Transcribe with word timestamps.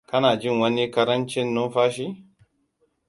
kana 0.09 0.37
jin 0.39 0.59
wani 0.59 0.91
ƙarancin 0.91 1.53
numfashi? 1.53 2.27